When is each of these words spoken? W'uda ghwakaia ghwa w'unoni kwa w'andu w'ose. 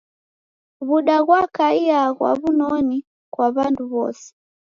W'uda 0.87 1.17
ghwakaia 1.25 1.99
ghwa 2.15 2.31
w'unoni 2.41 2.97
kwa 3.33 3.47
w'andu 3.55 3.83
w'ose. 3.91 4.27